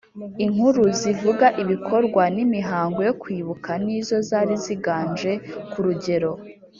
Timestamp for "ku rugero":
5.71-6.31